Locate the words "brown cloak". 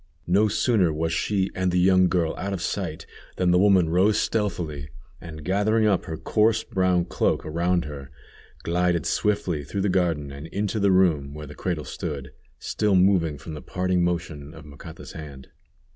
6.63-7.45